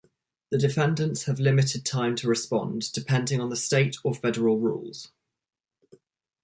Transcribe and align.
The 0.49 0.57
defendants 0.57 1.25
have 1.25 1.39
limited 1.39 1.85
time 1.85 2.15
to 2.15 2.27
respond, 2.27 2.91
depending 2.91 3.39
on 3.39 3.51
the 3.51 3.55
State 3.55 3.97
or 4.03 4.15
Federal 4.15 4.57
rules. 4.57 5.11